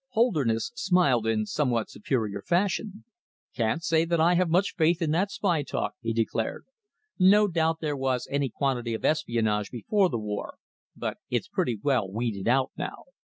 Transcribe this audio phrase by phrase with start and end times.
[0.13, 3.03] Holderness smiled in somewhat superior fashion.
[3.53, 6.65] "Can't say that I have much faith in that spy talk," he declared.
[7.19, 10.55] "No doubt there was any quantity of espionage before the war,
[10.95, 13.03] but it's pretty well weeded out now.